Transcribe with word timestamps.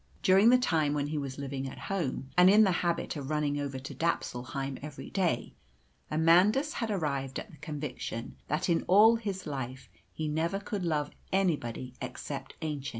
During 0.23 0.49
the 0.49 0.57
time 0.57 0.95
when 0.95 1.05
he 1.05 1.19
was 1.19 1.37
living 1.37 1.69
at 1.69 1.77
home, 1.77 2.31
and 2.35 2.49
in 2.49 2.63
the 2.63 2.71
habit 2.81 3.15
of 3.15 3.29
running 3.29 3.59
over 3.59 3.77
to 3.77 3.93
Dapsulheim 3.93 4.79
every 4.81 5.11
day, 5.11 5.53
Amandus 6.09 6.73
had 6.73 6.89
arrived 6.89 7.37
at 7.37 7.51
the 7.51 7.57
conviction 7.57 8.35
that 8.47 8.67
in 8.67 8.81
all 8.87 9.17
his 9.17 9.45
life 9.45 9.89
he 10.11 10.27
never 10.27 10.59
could 10.59 10.83
love 10.83 11.11
anybody 11.31 11.93
except 12.01 12.55
Aennchen. 12.63 12.89